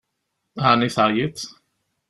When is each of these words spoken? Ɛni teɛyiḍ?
Ɛni 0.69 0.89
teɛyiḍ? 0.95 1.37